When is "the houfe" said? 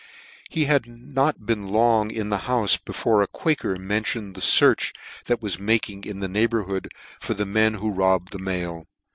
2.31-2.83